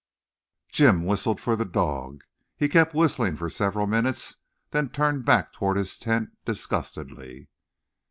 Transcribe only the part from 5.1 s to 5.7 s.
back